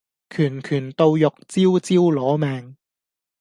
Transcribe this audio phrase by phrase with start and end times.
[0.31, 2.75] 拳拳到肉，招招攞命